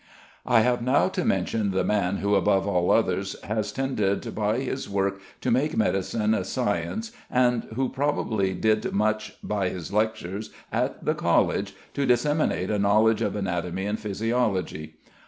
[0.47, 4.89] I have now to mention the man who, above all others, has tended by his
[4.89, 11.05] work to make medicine a science, and who probably did much by his lectures at
[11.05, 14.95] the College to disseminate a knowledge of anatomy and physiology.